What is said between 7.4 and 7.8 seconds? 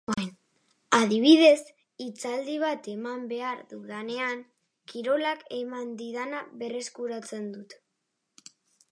dut.